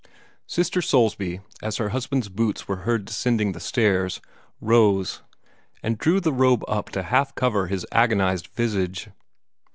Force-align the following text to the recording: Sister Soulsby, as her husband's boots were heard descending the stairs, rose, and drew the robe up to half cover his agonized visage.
Sister 0.47 0.81
Soulsby, 0.81 1.41
as 1.61 1.77
her 1.77 1.89
husband's 1.89 2.27
boots 2.27 2.67
were 2.67 2.77
heard 2.87 3.05
descending 3.05 3.51
the 3.51 3.59
stairs, 3.59 4.19
rose, 4.59 5.21
and 5.83 5.99
drew 5.99 6.19
the 6.19 6.33
robe 6.33 6.63
up 6.67 6.89
to 6.89 7.03
half 7.03 7.35
cover 7.35 7.67
his 7.67 7.85
agonized 7.91 8.47
visage. 8.47 9.09